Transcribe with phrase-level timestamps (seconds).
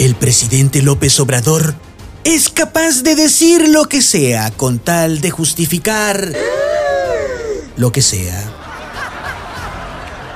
[0.00, 1.74] El presidente López Obrador
[2.24, 6.32] es capaz de decir lo que sea con tal de justificar
[7.76, 8.50] lo que sea.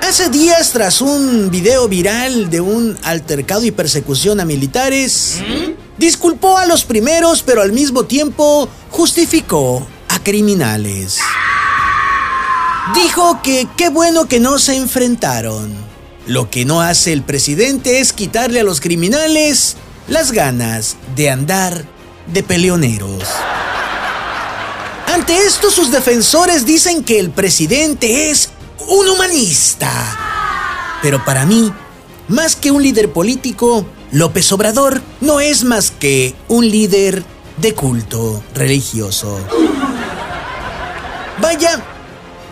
[0.00, 5.40] Hace días, tras un video viral de un altercado y persecución a militares,
[5.96, 11.18] disculpó a los primeros, pero al mismo tiempo justificó a criminales.
[12.94, 15.97] Dijo que qué bueno que no se enfrentaron.
[16.28, 19.76] Lo que no hace el presidente es quitarle a los criminales
[20.08, 21.86] las ganas de andar
[22.26, 23.24] de peleoneros.
[25.06, 28.50] Ante esto, sus defensores dicen que el presidente es
[28.88, 29.90] un humanista.
[31.00, 31.72] Pero para mí,
[32.28, 37.24] más que un líder político, López Obrador no es más que un líder
[37.56, 39.40] de culto religioso.
[41.40, 41.82] Vaya,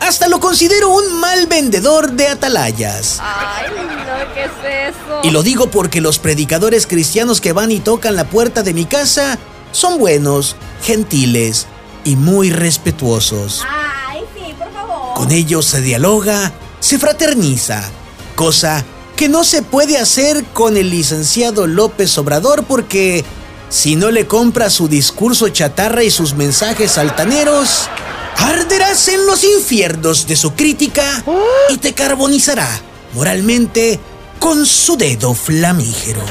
[0.00, 3.18] hasta lo considero un mal vendedor de atalayas.
[3.20, 5.20] Ay, no, ¿qué es eso?
[5.22, 8.84] Y lo digo porque los predicadores cristianos que van y tocan la puerta de mi
[8.84, 9.38] casa
[9.72, 11.66] son buenos, gentiles
[12.04, 13.62] y muy respetuosos.
[13.68, 15.14] Ay, sí, por favor.
[15.14, 17.82] Con ellos se dialoga, se fraterniza,
[18.34, 18.84] cosa
[19.16, 23.24] que no se puede hacer con el licenciado López Obrador porque
[23.70, 27.88] si no le compra su discurso chatarra y sus mensajes altaneros,
[28.36, 31.24] arderás en los infiernos de su crítica
[31.70, 32.68] y te carbonizará
[33.14, 33.98] moralmente
[34.38, 36.22] con su dedo flamígero.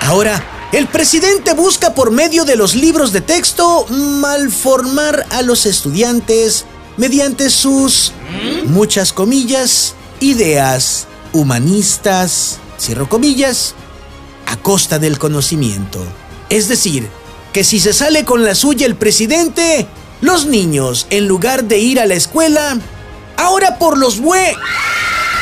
[0.00, 6.64] Ahora, el presidente busca por medio de los libros de texto malformar a los estudiantes
[6.96, 8.12] mediante sus,
[8.66, 13.74] muchas comillas, ideas humanistas, cierro comillas,
[14.46, 16.00] a costa del conocimiento.
[16.48, 17.08] Es decir,
[17.52, 19.86] que si se sale con la suya el presidente,
[20.20, 22.78] los niños, en lugar de ir a la escuela,
[23.36, 24.54] ahora por los bue...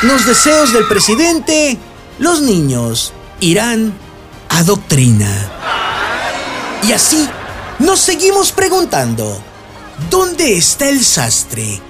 [0.03, 1.77] Los deseos del presidente,
[2.21, 3.93] los niños irán
[4.49, 5.51] a doctrina.
[6.87, 7.29] Y así
[7.81, 9.43] nos seguimos preguntando,
[10.09, 11.81] ¿dónde está el sastre?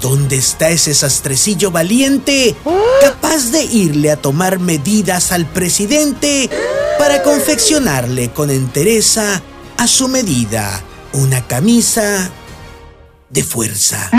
[0.00, 2.56] ¿Dónde está ese sastrecillo valiente
[3.02, 6.48] capaz de irle a tomar medidas al presidente
[6.98, 9.42] para confeccionarle con entereza
[9.76, 12.30] a su medida una camisa
[13.28, 14.10] de fuerza?